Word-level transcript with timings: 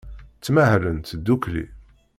Ttmahalent 0.37 1.07
ddukkli. 1.17 1.63